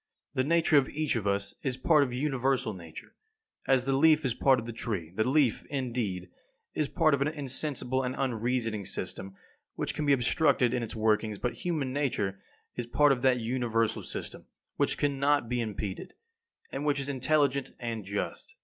[0.33, 3.13] The nature of each of us is part of universal Nature,
[3.67, 6.31] as the leaf is part of the tree; the leaf, indeed,
[6.73, 9.35] is part of an insensible and unreasoning system
[9.75, 12.41] which can be obstructed in its workings; but human nature
[12.75, 16.15] is part of that universal system which cannot be impeded,
[16.71, 18.55] and which is intelligent and just.